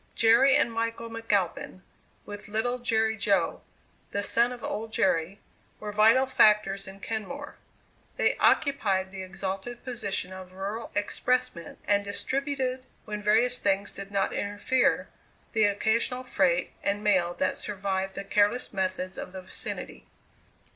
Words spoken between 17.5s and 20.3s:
survived the careless methods of the vicinity.